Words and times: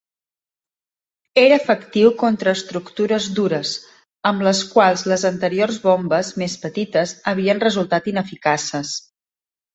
Era 1.41 1.57
efectiu 1.59 2.09
contra 2.21 2.53
estructures 2.59 3.27
dures, 3.41 3.75
amb 4.31 4.47
les 4.49 4.63
quals 4.73 5.05
les 5.13 5.27
anteriors 5.31 5.79
bombes, 5.85 6.33
més 6.45 6.57
petites, 6.65 7.15
havien 7.35 7.65
resultat 7.69 8.11
ineficaces. 8.17 8.99